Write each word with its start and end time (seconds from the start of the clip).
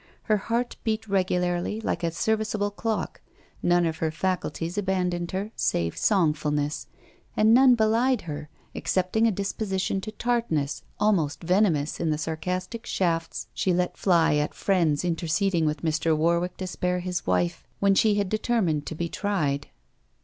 Her 0.23 0.37
heart 0.37 0.77
beat 0.83 1.07
regularly, 1.07 1.79
like 1.79 2.03
a 2.03 2.09
serviceable 2.09 2.71
clock; 2.71 3.21
none 3.61 3.85
of 3.85 3.97
her 3.97 4.09
faculties 4.09 4.75
abandoned 4.75 5.29
her 5.29 5.51
save 5.55 5.95
songfulness, 5.95 6.87
and 7.37 7.53
none 7.53 7.75
belied 7.75 8.21
her, 8.21 8.49
excepting 8.73 9.27
a 9.27 9.31
disposition 9.31 10.01
to 10.01 10.11
tartness 10.13 10.81
almost 10.99 11.43
venomous 11.43 11.99
in 11.99 12.09
the 12.09 12.17
sarcastic 12.17 12.87
shafts 12.87 13.45
she 13.53 13.75
let 13.75 13.95
fly 13.95 14.37
at 14.37 14.55
friends 14.55 15.05
interceding 15.05 15.67
with 15.67 15.83
Mr. 15.83 16.17
Warwick 16.17 16.57
to 16.57 16.65
spare 16.65 17.01
his 17.01 17.27
wife, 17.27 17.67
when 17.79 17.93
she 17.93 18.15
had 18.15 18.27
determined 18.27 18.87
to 18.87 18.95
be 18.95 19.07
tried. 19.07 19.67